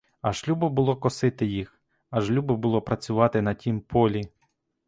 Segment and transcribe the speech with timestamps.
[0.21, 4.31] Аж любо було косити їх, аж любо було працювати на тім полі!